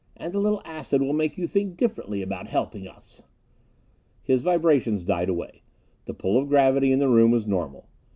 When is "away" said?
5.29-5.61